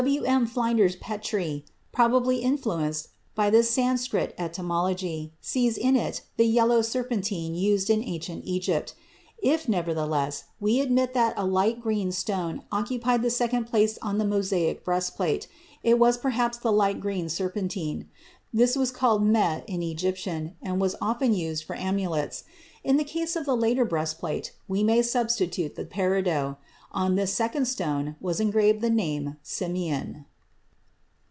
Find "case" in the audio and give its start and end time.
23.03-23.35